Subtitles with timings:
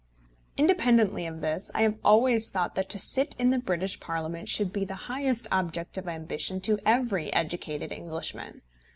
[0.57, 4.73] Independently of this, I have always thought that to sit in the British Parliament should
[4.73, 8.63] be the highest object of ambition to every educated Englishman.